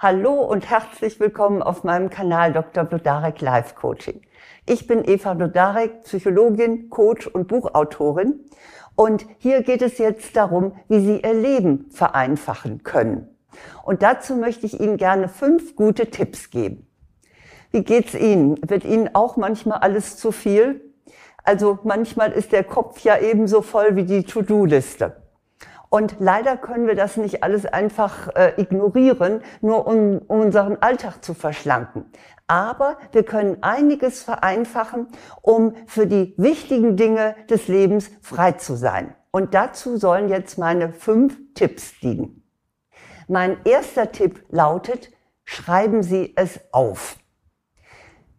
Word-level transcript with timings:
Hallo 0.00 0.34
und 0.44 0.70
herzlich 0.70 1.18
willkommen 1.18 1.60
auf 1.60 1.82
meinem 1.82 2.08
Kanal 2.08 2.52
Dr. 2.52 2.84
Blodarek 2.84 3.40
Life 3.40 3.74
Coaching. 3.74 4.20
Ich 4.64 4.86
bin 4.86 5.02
Eva 5.04 5.34
Blodarek, 5.34 6.04
Psychologin, 6.04 6.88
Coach 6.88 7.26
und 7.26 7.48
Buchautorin. 7.48 8.44
Und 8.94 9.26
hier 9.38 9.64
geht 9.64 9.82
es 9.82 9.98
jetzt 9.98 10.36
darum, 10.36 10.76
wie 10.86 11.00
Sie 11.00 11.20
Ihr 11.20 11.34
Leben 11.34 11.90
vereinfachen 11.90 12.84
können. 12.84 13.26
Und 13.82 14.02
dazu 14.02 14.36
möchte 14.36 14.66
ich 14.66 14.78
Ihnen 14.78 14.98
gerne 14.98 15.28
fünf 15.28 15.74
gute 15.74 16.06
Tipps 16.12 16.50
geben. 16.50 16.86
Wie 17.72 17.82
geht's 17.82 18.14
Ihnen? 18.14 18.56
Wird 18.64 18.84
Ihnen 18.84 19.16
auch 19.16 19.36
manchmal 19.36 19.78
alles 19.78 20.16
zu 20.16 20.30
viel? 20.30 20.80
Also 21.42 21.80
manchmal 21.82 22.30
ist 22.30 22.52
der 22.52 22.62
Kopf 22.62 23.00
ja 23.00 23.18
ebenso 23.18 23.62
voll 23.62 23.96
wie 23.96 24.04
die 24.04 24.22
To-Do-Liste. 24.22 25.16
Und 25.90 26.16
leider 26.18 26.56
können 26.56 26.86
wir 26.86 26.94
das 26.94 27.16
nicht 27.16 27.42
alles 27.42 27.64
einfach 27.64 28.28
äh, 28.36 28.60
ignorieren, 28.60 29.42
nur 29.60 29.86
um, 29.86 30.18
um 30.26 30.40
unseren 30.40 30.76
Alltag 30.82 31.24
zu 31.24 31.34
verschlanken. 31.34 32.04
Aber 32.46 32.98
wir 33.12 33.24
können 33.24 33.62
einiges 33.62 34.22
vereinfachen, 34.22 35.08
um 35.42 35.74
für 35.86 36.06
die 36.06 36.34
wichtigen 36.36 36.96
Dinge 36.96 37.36
des 37.48 37.68
Lebens 37.68 38.10
frei 38.20 38.52
zu 38.52 38.74
sein. 38.74 39.14
Und 39.30 39.54
dazu 39.54 39.96
sollen 39.96 40.28
jetzt 40.28 40.58
meine 40.58 40.92
fünf 40.92 41.38
Tipps 41.54 41.98
dienen. 42.00 42.42
Mein 43.28 43.58
erster 43.64 44.10
Tipp 44.10 44.42
lautet, 44.48 45.10
schreiben 45.44 46.02
Sie 46.02 46.32
es 46.36 46.60
auf. 46.72 47.18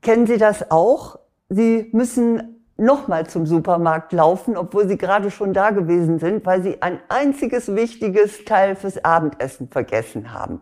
Kennen 0.02 0.26
Sie 0.26 0.38
das 0.38 0.72
auch? 0.72 1.20
Sie 1.50 1.90
müssen 1.94 2.59
nochmal 2.80 3.28
zum 3.28 3.46
Supermarkt 3.46 4.14
laufen, 4.14 4.58
obwohl 4.58 4.88
sie 4.88 4.98
gerade 4.98 5.32
schon 5.32 5.54
da 5.54 5.70
gewesen 5.70 6.20
sind, 6.20 6.46
weil 6.46 6.64
sie 6.64 6.82
ein 6.82 7.00
einziges 7.10 7.76
wichtiges 7.76 8.46
Teil 8.46 8.76
fürs 8.76 9.04
Abendessen 9.04 9.70
vergessen 9.70 10.34
haben. 10.34 10.62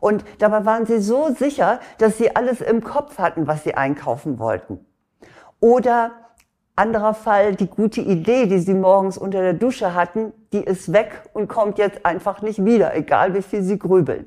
Und 0.00 0.24
dabei 0.38 0.64
waren 0.64 0.86
sie 0.86 1.00
so 1.00 1.28
sicher, 1.34 1.80
dass 1.98 2.18
sie 2.18 2.34
alles 2.34 2.60
im 2.60 2.82
Kopf 2.82 3.18
hatten, 3.18 3.46
was 3.46 3.64
sie 3.64 3.74
einkaufen 3.74 4.38
wollten. 4.38 4.80
Oder 5.60 6.12
anderer 6.74 7.12
Fall, 7.12 7.54
die 7.54 7.66
gute 7.66 8.00
Idee, 8.00 8.46
die 8.46 8.58
sie 8.58 8.74
morgens 8.74 9.18
unter 9.18 9.42
der 9.42 9.52
Dusche 9.52 9.94
hatten, 9.94 10.32
die 10.52 10.64
ist 10.64 10.92
weg 10.92 11.28
und 11.34 11.48
kommt 11.48 11.78
jetzt 11.78 12.06
einfach 12.06 12.40
nicht 12.40 12.64
wieder, 12.64 12.96
egal 12.96 13.34
wie 13.34 13.42
viel 13.42 13.62
sie 13.62 13.78
grübeln. 13.78 14.26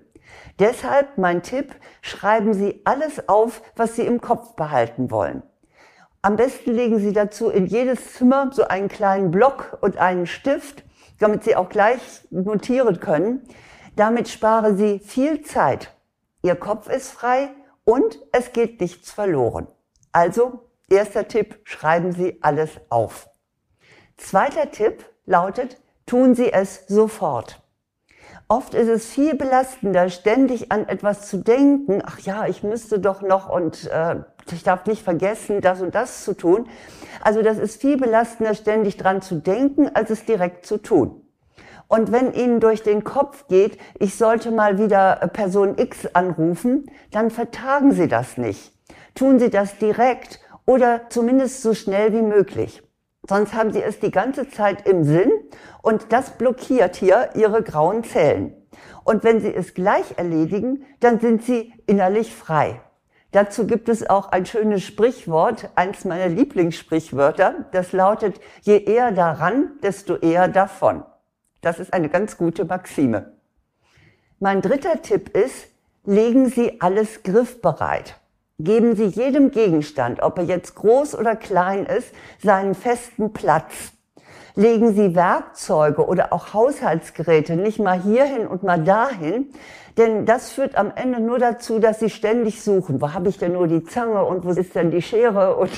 Deshalb 0.59 1.17
mein 1.17 1.41
Tipp, 1.41 1.73
schreiben 2.01 2.53
Sie 2.53 2.81
alles 2.85 3.27
auf, 3.27 3.61
was 3.75 3.95
Sie 3.95 4.03
im 4.03 4.21
Kopf 4.21 4.55
behalten 4.55 5.09
wollen. 5.09 5.41
Am 6.25 6.37
besten 6.37 6.71
legen 6.71 6.99
Sie 6.99 7.11
dazu 7.11 7.49
in 7.49 7.65
jedes 7.65 8.13
Zimmer 8.13 8.49
so 8.53 8.63
einen 8.63 8.87
kleinen 8.87 9.29
Block 9.29 9.77
und 9.81 9.97
einen 9.97 10.25
Stift, 10.25 10.85
damit 11.19 11.43
Sie 11.43 11.57
auch 11.57 11.67
gleich 11.67 11.99
notieren 12.29 13.01
können. 13.01 13.41
Damit 13.97 14.29
sparen 14.29 14.77
Sie 14.77 14.99
viel 14.99 15.41
Zeit. 15.41 15.93
Ihr 16.41 16.55
Kopf 16.55 16.87
ist 16.87 17.11
frei 17.11 17.49
und 17.83 18.19
es 18.31 18.53
geht 18.53 18.79
nichts 18.79 19.11
verloren. 19.11 19.67
Also, 20.13 20.69
erster 20.89 21.27
Tipp, 21.27 21.59
schreiben 21.65 22.13
Sie 22.13 22.41
alles 22.41 22.71
auf. 22.87 23.27
Zweiter 24.15 24.71
Tipp 24.71 25.03
lautet, 25.25 25.81
tun 26.05 26.35
Sie 26.35 26.53
es 26.53 26.87
sofort. 26.87 27.61
Oft 28.47 28.75
ist 28.75 28.87
es 28.87 29.07
viel 29.07 29.35
belastender, 29.35 30.09
ständig 30.09 30.71
an 30.71 30.87
etwas 30.87 31.27
zu 31.27 31.39
denken. 31.39 32.01
Ach 32.05 32.19
ja, 32.19 32.45
ich 32.45 32.63
müsste 32.63 32.99
doch 32.99 33.21
noch 33.21 33.49
und 33.49 33.89
äh, 33.91 34.21
ich 34.51 34.63
darf 34.63 34.85
nicht 34.85 35.03
vergessen, 35.03 35.61
das 35.61 35.81
und 35.81 35.95
das 35.95 36.23
zu 36.23 36.33
tun. 36.33 36.67
Also 37.21 37.41
das 37.41 37.57
ist 37.57 37.79
viel 37.79 37.97
belastender, 37.97 38.53
ständig 38.55 38.97
dran 38.97 39.21
zu 39.21 39.35
denken, 39.35 39.89
als 39.93 40.09
es 40.09 40.25
direkt 40.25 40.65
zu 40.65 40.77
tun. 40.77 41.21
Und 41.87 42.11
wenn 42.11 42.33
Ihnen 42.33 42.59
durch 42.59 42.81
den 42.81 43.03
Kopf 43.03 43.47
geht, 43.47 43.77
ich 43.99 44.15
sollte 44.15 44.51
mal 44.51 44.79
wieder 44.79 45.15
Person 45.31 45.77
X 45.77 46.07
anrufen, 46.13 46.89
dann 47.11 47.29
vertagen 47.29 47.91
Sie 47.91 48.07
das 48.07 48.37
nicht. 48.37 48.73
Tun 49.15 49.39
Sie 49.39 49.49
das 49.49 49.77
direkt 49.77 50.39
oder 50.65 51.01
zumindest 51.09 51.61
so 51.61 51.73
schnell 51.73 52.13
wie 52.13 52.21
möglich. 52.21 52.81
Sonst 53.27 53.53
haben 53.53 53.71
Sie 53.71 53.81
es 53.81 53.99
die 53.99 54.11
ganze 54.11 54.49
Zeit 54.49 54.87
im 54.87 55.03
Sinn 55.03 55.31
und 55.81 56.11
das 56.11 56.31
blockiert 56.31 56.95
hier 56.95 57.29
Ihre 57.35 57.63
grauen 57.63 58.03
Zellen. 58.03 58.53
Und 59.03 59.23
wenn 59.23 59.39
Sie 59.39 59.53
es 59.53 59.73
gleich 59.73 60.17
erledigen, 60.17 60.85
dann 60.99 61.19
sind 61.19 61.43
Sie 61.43 61.73
innerlich 61.85 62.33
frei. 62.35 62.81
Dazu 63.33 63.65
gibt 63.65 63.89
es 63.89 64.07
auch 64.07 64.31
ein 64.31 64.45
schönes 64.45 64.83
Sprichwort, 64.83 65.71
eins 65.73 66.05
meiner 66.05 66.27
Lieblingssprichwörter, 66.27 67.65
das 67.71 67.91
lautet, 67.91 68.39
je 68.61 68.77
eher 68.77 69.11
daran, 69.11 69.71
desto 69.81 70.17
eher 70.17 70.47
davon. 70.47 71.03
Das 71.61 71.79
ist 71.79 71.93
eine 71.93 72.09
ganz 72.09 72.37
gute 72.37 72.63
Maxime. 72.63 73.33
Mein 74.39 74.61
dritter 74.61 75.01
Tipp 75.01 75.35
ist, 75.35 75.65
legen 76.05 76.47
Sie 76.47 76.79
alles 76.79 77.23
griffbereit. 77.23 78.19
Geben 78.59 78.95
Sie 78.95 79.05
jedem 79.05 79.49
Gegenstand, 79.49 80.21
ob 80.21 80.37
er 80.37 80.43
jetzt 80.43 80.75
groß 80.75 81.15
oder 81.15 81.35
klein 81.35 81.87
ist, 81.87 82.13
seinen 82.39 82.75
festen 82.75 83.33
Platz. 83.33 83.92
Legen 84.55 84.93
Sie 84.93 85.15
Werkzeuge 85.15 86.05
oder 86.05 86.31
auch 86.31 86.53
Haushaltsgeräte 86.53 87.55
nicht 87.55 87.79
mal 87.79 87.99
hierhin 87.99 88.45
und 88.45 88.61
mal 88.61 88.83
dahin, 88.83 89.47
denn 89.97 90.27
das 90.27 90.51
führt 90.51 90.75
am 90.75 90.91
Ende 90.95 91.19
nur 91.19 91.39
dazu, 91.39 91.79
dass 91.79 91.99
Sie 91.99 92.09
ständig 92.11 92.61
suchen. 92.61 93.01
Wo 93.01 93.13
habe 93.13 93.29
ich 93.29 93.39
denn 93.39 93.53
nur 93.53 93.67
die 93.67 93.83
Zange 93.83 94.23
und 94.23 94.45
wo 94.45 94.51
ist 94.51 94.75
denn 94.75 94.91
die 94.91 95.01
Schere? 95.01 95.55
Und 95.55 95.71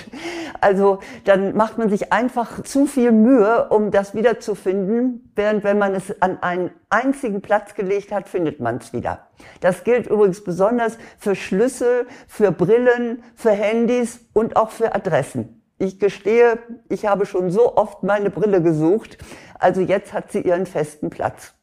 also 0.60 1.00
dann 1.24 1.56
macht 1.56 1.78
man 1.78 1.90
sich 1.90 2.12
einfach 2.12 2.64
zu 2.64 2.86
viel 2.86 3.14
Mühe, 3.14 3.68
um 3.70 3.92
das 3.92 4.14
wiederzufinden, 4.14 5.32
während 5.36 5.64
wenn 5.64 5.78
man 5.78 5.96
es 5.96 6.22
an 6.22 6.42
einen 6.42 6.72
einzigen 6.90 7.42
Platz 7.42 7.76
gelegt 7.76 8.12
hat, 8.12 8.28
findet 8.28 8.60
man 8.60 8.78
es 8.78 8.92
wieder. 8.92 9.28
Das 9.62 9.86
gilt 9.86 10.08
übrigens 10.08 10.44
besonders 10.44 10.98
für 11.18 11.36
Schlüssel, 11.36 12.08
für 12.28 12.52
Brillen, 12.52 13.24
für 13.36 13.52
Handys 13.52 14.20
und 14.34 14.58
auch 14.58 14.72
für 14.72 14.96
Adressen. 14.96 15.55
Ich 15.78 16.00
gestehe, 16.00 16.60
ich 16.90 17.06
habe 17.06 17.26
schon 17.26 17.52
so 17.52 17.76
oft 17.76 18.04
meine 18.04 18.30
Brille 18.30 18.62
gesucht, 18.62 19.18
also 19.60 19.82
jetzt 19.82 20.14
hat 20.14 20.32
sie 20.32 20.42
ihren 20.42 20.66
festen 20.66 21.10
Platz. 21.10 21.54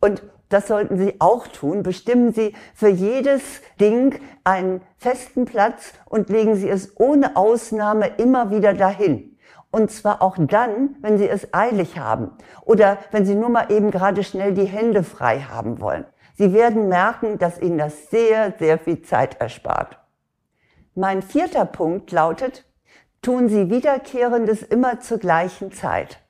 Und 0.00 0.22
das 0.48 0.68
sollten 0.68 0.96
Sie 0.96 1.16
auch 1.18 1.48
tun. 1.48 1.82
Bestimmen 1.82 2.32
Sie 2.32 2.54
für 2.74 2.88
jedes 2.88 3.42
Ding 3.80 4.20
einen 4.44 4.80
festen 4.96 5.44
Platz 5.44 5.94
und 6.04 6.28
legen 6.28 6.54
Sie 6.54 6.68
es 6.68 6.98
ohne 7.00 7.36
Ausnahme 7.36 8.06
immer 8.18 8.50
wieder 8.50 8.72
dahin. 8.74 9.36
Und 9.72 9.90
zwar 9.90 10.22
auch 10.22 10.36
dann, 10.38 10.96
wenn 11.00 11.18
Sie 11.18 11.28
es 11.28 11.52
eilig 11.52 11.98
haben 11.98 12.30
oder 12.62 12.98
wenn 13.10 13.26
Sie 13.26 13.34
nur 13.34 13.48
mal 13.48 13.72
eben 13.72 13.90
gerade 13.90 14.22
schnell 14.22 14.54
die 14.54 14.64
Hände 14.64 15.02
frei 15.02 15.40
haben 15.40 15.80
wollen. 15.80 16.04
Sie 16.36 16.52
werden 16.52 16.88
merken, 16.88 17.38
dass 17.38 17.60
Ihnen 17.60 17.78
das 17.78 18.10
sehr, 18.10 18.54
sehr 18.58 18.78
viel 18.78 19.02
Zeit 19.02 19.40
erspart. 19.40 19.98
Mein 20.94 21.22
vierter 21.22 21.64
Punkt 21.64 22.12
lautet, 22.12 22.64
tun 23.26 23.48
Sie 23.48 23.70
Wiederkehrendes 23.70 24.62
immer 24.62 25.00
zur 25.00 25.18
gleichen 25.18 25.72
Zeit. 25.72 26.20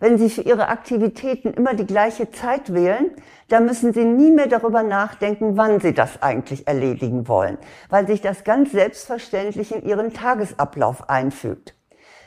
Wenn 0.00 0.16
Sie 0.16 0.30
für 0.30 0.40
Ihre 0.40 0.68
Aktivitäten 0.68 1.52
immer 1.52 1.74
die 1.74 1.84
gleiche 1.84 2.30
Zeit 2.30 2.72
wählen, 2.72 3.10
dann 3.48 3.66
müssen 3.66 3.92
Sie 3.92 4.06
nie 4.06 4.30
mehr 4.30 4.46
darüber 4.46 4.82
nachdenken, 4.82 5.58
wann 5.58 5.78
Sie 5.78 5.92
das 5.92 6.22
eigentlich 6.22 6.66
erledigen 6.66 7.28
wollen, 7.28 7.58
weil 7.90 8.06
sich 8.06 8.22
das 8.22 8.44
ganz 8.44 8.72
selbstverständlich 8.72 9.74
in 9.74 9.84
Ihren 9.84 10.14
Tagesablauf 10.14 11.10
einfügt. 11.10 11.74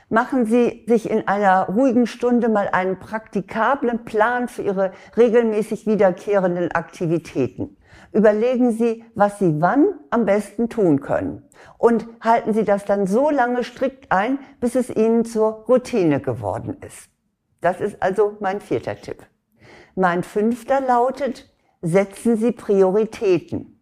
Machen 0.09 0.45
Sie 0.45 0.85
sich 0.88 1.09
in 1.09 1.27
einer 1.27 1.67
ruhigen 1.67 2.05
Stunde 2.05 2.47
mal 2.47 2.69
einen 2.71 2.99
praktikablen 2.99 4.05
Plan 4.05 4.47
für 4.47 4.61
Ihre 4.61 4.91
regelmäßig 5.17 5.88
wiederkehrenden 5.88 6.71
Aktivitäten. 6.71 7.75
Überlegen 8.11 8.71
Sie, 8.71 9.03
was 9.15 9.39
Sie 9.39 9.61
wann 9.61 9.88
am 10.11 10.25
besten 10.25 10.69
tun 10.69 11.01
können. 11.01 11.44
Und 11.79 12.07
halten 12.21 12.53
Sie 12.53 12.63
das 12.63 12.85
dann 12.85 13.07
so 13.07 13.31
lange 13.31 13.63
strikt 13.63 14.11
ein, 14.11 14.38
bis 14.59 14.75
es 14.75 14.89
Ihnen 14.89 15.25
zur 15.25 15.65
Routine 15.67 16.21
geworden 16.21 16.77
ist. 16.85 17.09
Das 17.61 17.81
ist 17.81 18.01
also 18.01 18.38
mein 18.39 18.61
vierter 18.61 18.95
Tipp. 18.95 19.23
Mein 19.95 20.23
fünfter 20.23 20.81
lautet, 20.81 21.49
setzen 21.81 22.38
Sie 22.38 22.51
Prioritäten. 22.51 23.75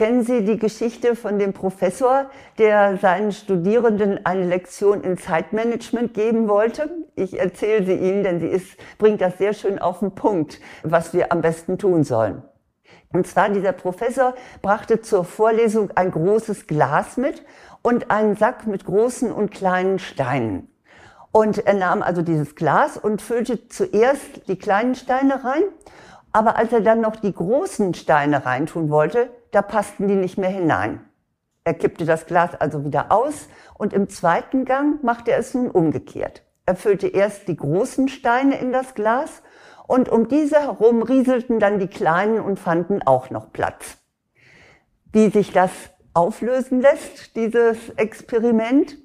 Kennen 0.00 0.24
Sie 0.24 0.46
die 0.46 0.58
Geschichte 0.58 1.14
von 1.14 1.38
dem 1.38 1.52
Professor, 1.52 2.30
der 2.56 2.96
seinen 2.96 3.32
Studierenden 3.32 4.24
eine 4.24 4.46
Lektion 4.46 5.02
in 5.02 5.18
Zeitmanagement 5.18 6.14
geben 6.14 6.48
wollte? 6.48 6.88
Ich 7.16 7.38
erzähle 7.38 7.84
sie 7.84 7.96
Ihnen, 7.96 8.24
denn 8.24 8.40
sie 8.40 8.46
ist, 8.46 8.78
bringt 8.96 9.20
das 9.20 9.36
sehr 9.36 9.52
schön 9.52 9.78
auf 9.78 9.98
den 9.98 10.14
Punkt, 10.14 10.58
was 10.82 11.12
wir 11.12 11.30
am 11.32 11.42
besten 11.42 11.76
tun 11.76 12.02
sollen. 12.02 12.42
Und 13.12 13.26
zwar 13.26 13.50
dieser 13.50 13.72
Professor 13.72 14.32
brachte 14.62 15.02
zur 15.02 15.22
Vorlesung 15.22 15.90
ein 15.96 16.12
großes 16.12 16.66
Glas 16.66 17.18
mit 17.18 17.44
und 17.82 18.10
einen 18.10 18.36
Sack 18.36 18.66
mit 18.66 18.86
großen 18.86 19.30
und 19.30 19.50
kleinen 19.50 19.98
Steinen. 19.98 20.70
Und 21.30 21.66
er 21.66 21.74
nahm 21.74 22.00
also 22.00 22.22
dieses 22.22 22.54
Glas 22.54 22.96
und 22.96 23.20
füllte 23.20 23.68
zuerst 23.68 24.48
die 24.48 24.56
kleinen 24.56 24.94
Steine 24.94 25.44
rein. 25.44 25.64
Aber 26.32 26.56
als 26.56 26.72
er 26.72 26.80
dann 26.80 27.02
noch 27.02 27.16
die 27.16 27.34
großen 27.34 27.92
Steine 27.92 28.46
reintun 28.46 28.88
wollte, 28.88 29.28
da 29.52 29.62
passten 29.62 30.08
die 30.08 30.14
nicht 30.14 30.38
mehr 30.38 30.50
hinein. 30.50 31.00
Er 31.64 31.74
kippte 31.74 32.04
das 32.04 32.26
Glas 32.26 32.54
also 32.54 32.84
wieder 32.84 33.12
aus 33.12 33.48
und 33.74 33.92
im 33.92 34.08
zweiten 34.08 34.64
Gang 34.64 35.02
machte 35.02 35.32
er 35.32 35.38
es 35.38 35.54
nun 35.54 35.70
umgekehrt. 35.70 36.42
Er 36.66 36.76
füllte 36.76 37.08
erst 37.08 37.48
die 37.48 37.56
großen 37.56 38.08
Steine 38.08 38.58
in 38.58 38.72
das 38.72 38.94
Glas 38.94 39.42
und 39.86 40.08
um 40.08 40.28
diese 40.28 40.60
herum 40.60 41.02
rieselten 41.02 41.58
dann 41.58 41.78
die 41.78 41.88
kleinen 41.88 42.40
und 42.40 42.58
fanden 42.58 43.02
auch 43.02 43.30
noch 43.30 43.52
Platz. 43.52 43.98
wie 45.12 45.30
sich 45.30 45.52
das 45.52 45.70
auflösen 46.14 46.80
lässt, 46.80 47.36
dieses 47.36 47.90
Experiment. 47.96 48.96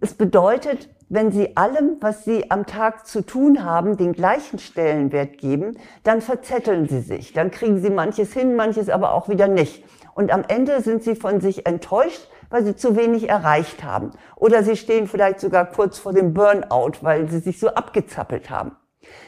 Es 0.00 0.14
bedeutet, 0.14 0.88
wenn 1.08 1.30
Sie 1.30 1.56
allem, 1.56 1.96
was 2.00 2.24
Sie 2.24 2.50
am 2.50 2.66
Tag 2.66 3.06
zu 3.06 3.22
tun 3.22 3.64
haben, 3.64 3.96
den 3.96 4.12
gleichen 4.12 4.58
Stellenwert 4.58 5.38
geben, 5.38 5.78
dann 6.02 6.20
verzetteln 6.20 6.88
Sie 6.88 7.00
sich. 7.00 7.32
Dann 7.32 7.50
kriegen 7.50 7.80
Sie 7.80 7.90
manches 7.90 8.32
hin, 8.32 8.56
manches 8.56 8.88
aber 8.88 9.14
auch 9.14 9.28
wieder 9.28 9.46
nicht. 9.46 9.84
Und 10.14 10.32
am 10.32 10.42
Ende 10.48 10.80
sind 10.80 11.02
Sie 11.04 11.14
von 11.14 11.40
sich 11.40 11.66
enttäuscht, 11.66 12.28
weil 12.50 12.64
Sie 12.64 12.74
zu 12.74 12.96
wenig 12.96 13.28
erreicht 13.28 13.84
haben. 13.84 14.10
Oder 14.34 14.64
Sie 14.64 14.76
stehen 14.76 15.06
vielleicht 15.06 15.40
sogar 15.40 15.66
kurz 15.66 15.98
vor 15.98 16.12
dem 16.12 16.34
Burnout, 16.34 16.92
weil 17.02 17.28
Sie 17.28 17.38
sich 17.38 17.60
so 17.60 17.68
abgezappelt 17.68 18.50
haben. 18.50 18.72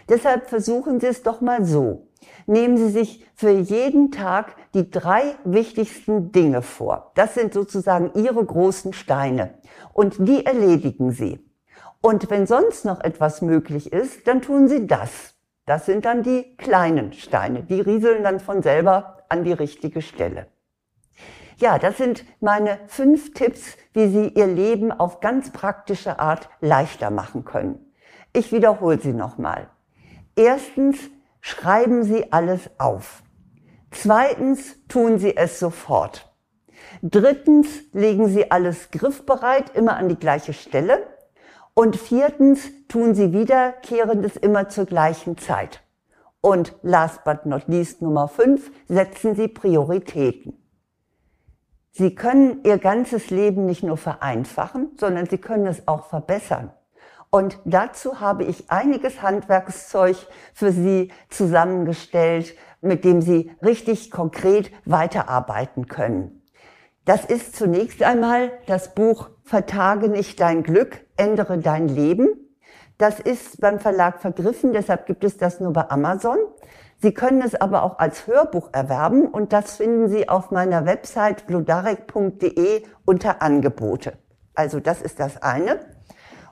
Deshalb 0.09 0.49
versuchen 0.49 0.99
Sie 0.99 1.07
es 1.07 1.23
doch 1.23 1.41
mal 1.41 1.65
so. 1.65 2.09
Nehmen 2.47 2.77
Sie 2.77 2.89
sich 2.89 3.27
für 3.35 3.51
jeden 3.51 4.11
Tag 4.11 4.57
die 4.75 4.91
drei 4.91 5.37
wichtigsten 5.45 6.33
Dinge 6.33 6.63
vor. 6.63 7.13
Das 7.15 7.35
sind 7.35 7.53
sozusagen 7.53 8.11
Ihre 8.15 8.45
großen 8.45 8.93
Steine. 8.93 9.55
Und 9.93 10.17
die 10.27 10.45
erledigen 10.45 11.13
Sie. 11.13 11.48
Und 12.01 12.31
wenn 12.31 12.47
sonst 12.47 12.85
noch 12.85 13.01
etwas 13.01 13.43
möglich 13.43 13.93
ist, 13.93 14.27
dann 14.27 14.43
tun 14.43 14.69
Sie 14.69 14.87
das. 14.87 15.35
Das 15.67 15.87
sind 15.87 16.05
dann 16.05 16.23
die 16.23 16.57
kleinen 16.57 17.13
Steine. 17.13 17.63
Die 17.63 17.81
rieseln 17.81 18.23
dann 18.23 18.41
von 18.41 18.63
selber 18.63 19.25
an 19.29 19.45
die 19.45 19.53
richtige 19.53 20.01
Stelle. 20.01 20.47
Ja, 21.59 21.79
das 21.79 21.99
sind 21.99 22.25
meine 22.41 22.79
fünf 22.87 23.35
Tipps, 23.35 23.77
wie 23.93 24.09
Sie 24.09 24.29
Ihr 24.29 24.47
Leben 24.47 24.93
auf 24.93 25.21
ganz 25.21 25.51
praktische 25.51 26.21
Art 26.21 26.49
leichter 26.61 27.11
machen 27.11 27.45
können. 27.45 27.93
Ich 28.33 28.53
wiederhole 28.53 29.01
sie 29.01 29.13
nochmal. 29.13 29.69
Erstens, 30.37 30.99
schreiben 31.41 32.05
Sie 32.05 32.31
alles 32.33 32.71
auf. 32.79 33.23
Zweitens, 33.91 34.77
tun 34.87 35.19
Sie 35.19 35.37
es 35.37 35.59
sofort. 35.59 36.33
Drittens, 37.03 37.69
legen 37.93 38.29
Sie 38.29 38.51
alles 38.51 38.91
griffbereit 38.91 39.75
immer 39.75 39.97
an 39.97 40.09
die 40.09 40.19
gleiche 40.19 40.53
Stelle. 40.53 41.07
Und 41.79 41.95
viertens, 41.95 42.73
tun 42.89 43.15
Sie 43.15 43.33
wiederkehrendes 43.33 44.37
immer 44.37 44.69
zur 44.69 44.85
gleichen 44.85 45.39
Zeit. 45.39 45.81
Und 46.41 46.75
last 46.83 47.23
but 47.23 47.47
not 47.47 47.69
least 47.69 48.03
Nummer 48.03 48.27
fünf, 48.27 48.73
setzen 48.89 49.37
Sie 49.37 49.47
Prioritäten. 49.47 50.61
Sie 51.93 52.17
können 52.17 52.65
Ihr 52.65 52.79
ganzes 52.79 53.31
Leben 53.31 53.65
nicht 53.65 53.85
nur 53.85 53.97
vereinfachen, 53.97 54.91
sondern 54.99 55.27
Sie 55.27 55.39
können 55.39 55.69
es 55.69 55.87
auch 55.87 56.07
verbessern. 56.07 56.73
Und 57.31 57.61
dazu 57.65 58.19
habe 58.19 58.43
ich 58.43 58.69
einiges 58.73 59.23
Handwerkszeug 59.23 60.17
für 60.55 60.73
Sie 60.73 61.13
zusammengestellt, 61.29 62.57
mit 62.81 63.05
dem 63.05 63.23
Sie 63.23 63.53
richtig 63.63 64.11
konkret 64.11 64.73
weiterarbeiten 64.85 65.87
können. 65.87 66.43
Das 67.05 67.25
ist 67.25 67.55
zunächst 67.55 68.03
einmal 68.03 68.51
das 68.67 68.97
Buch 68.97 69.31
Vertage 69.45 70.09
nicht 70.09 70.41
dein 70.41 70.65
Glück, 70.65 71.07
ändere 71.19 71.59
dein 71.59 71.89
Leben. 71.89 72.29
Das 72.97 73.21
ist 73.21 73.61
beim 73.61 73.79
Verlag 73.79 74.21
vergriffen, 74.21 74.73
deshalb 74.73 75.07
gibt 75.07 75.23
es 75.23 75.37
das 75.37 75.61
nur 75.61 75.73
bei 75.73 75.89
Amazon. 75.89 76.39
Sie 77.01 77.15
können 77.15 77.43
es 77.43 77.55
aber 77.55 77.85
auch 77.85 77.99
als 77.99 78.27
Hörbuch 78.27 78.71
erwerben 78.73 79.29
und 79.29 79.53
das 79.53 79.77
finden 79.77 80.09
Sie 80.09 80.29
auf 80.29 80.51
meiner 80.51 80.85
Website 80.85 81.47
bludarek.de 81.47 82.83
unter 83.05 83.41
Angebote. 83.41 84.19
Also 84.55 84.81
das 84.81 85.01
ist 85.01 85.21
das 85.21 85.41
eine. 85.41 85.79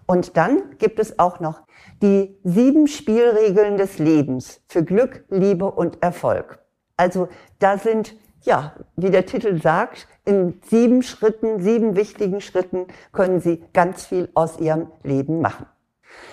Und 0.07 0.37
dann 0.37 0.79
gibt 0.79 1.01
es 1.01 1.19
auch 1.19 1.41
noch 1.41 1.63
die 2.01 2.39
sieben 2.45 2.87
Spielregeln 2.87 3.77
des 3.77 3.99
Lebens 3.99 4.61
für 4.69 4.85
Glück, 4.85 5.25
Liebe 5.29 5.69
und 5.69 6.01
Erfolg. 6.03 6.61
Also 6.97 7.29
da 7.59 7.79
sind, 7.79 8.15
ja, 8.47 8.73
wie 8.97 9.11
der 9.11 9.27
Titel 9.27 9.61
sagt, 9.61 10.09
in 10.25 10.61
sieben 10.69 11.03
Schritten, 11.03 11.61
sieben 11.61 11.97
wichtigen 11.97 12.41
Schritten 12.41 12.87
können 13.13 13.41
Sie 13.41 13.63
ganz 13.73 14.07
viel 14.07 14.31
aus 14.35 14.59
Ihrem 14.59 14.91
Leben 15.03 15.41
machen. 15.41 15.67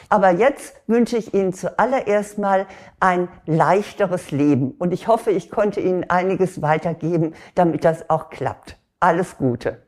Aber 0.09 0.31
jetzt 0.31 0.75
wünsche 0.87 1.17
ich 1.17 1.33
Ihnen 1.33 1.53
zuallererst 1.53 2.37
mal 2.37 2.67
ein 2.99 3.27
leichteres 3.45 4.31
Leben 4.31 4.71
und 4.71 4.93
ich 4.93 5.07
hoffe, 5.07 5.31
ich 5.31 5.49
konnte 5.49 5.81
Ihnen 5.81 6.09
einiges 6.09 6.61
weitergeben, 6.61 7.33
damit 7.55 7.83
das 7.83 8.09
auch 8.09 8.29
klappt. 8.29 8.77
Alles 8.99 9.37
Gute. 9.37 9.82